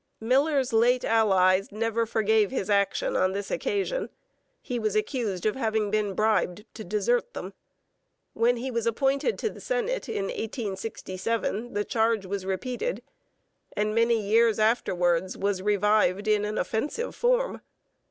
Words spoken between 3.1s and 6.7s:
on this occasion. He was accused of having been bribed